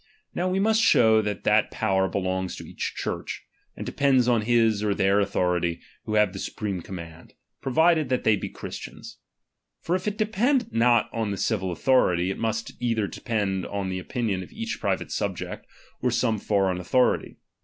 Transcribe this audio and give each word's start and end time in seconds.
Now 0.33 0.49
we 0.49 0.59
must 0.59 0.81
show 0.81 1.21
that 1.21 1.43
that 1.43 1.69
power 1.69 2.09
belongs 2.09 2.55
to 2.55 2.67
each 2.67 2.95
Church; 2.95 3.45
and 3.77 3.85
depends 3.85 4.27
on 4.27 4.41
his 4.41 4.83
or 4.83 4.95
their 4.95 5.19
authority 5.19 5.79
who 6.05 6.15
have 6.15 6.33
the 6.33 6.39
supreme 6.39 6.81
command, 6.81 7.35
provided 7.61 8.09
that 8.09 8.23
they 8.23 8.35
be 8.35 8.49
Christians. 8.49 9.19
For 9.79 9.95
if 9.95 10.07
it 10.07 10.17
depend 10.17 10.73
not 10.73 11.07
on 11.13 11.29
the 11.29 11.37
civil 11.37 11.69
an 11.69 11.75
thority, 11.77 12.31
it 12.31 12.39
must 12.39 12.71
either 12.81 13.05
depend 13.05 13.67
on 13.67 13.89
the 13.89 13.99
opinion 13.99 14.41
of 14.41 14.51
each 14.51 14.79
private 14.81 15.11
subject, 15.11 15.67
or 16.01 16.09
some 16.09 16.39
foreign 16.39 16.79
authority. 16.79 17.37